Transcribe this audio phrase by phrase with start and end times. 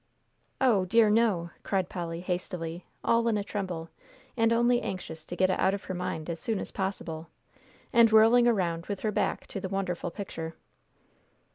[0.59, 3.91] "O dear, no," cried Polly, hastily, all in a tremble,
[4.35, 7.29] and only anxious to get it out of her mind as soon as possible,
[7.93, 10.55] and whirling around with her back to the wonderful picture.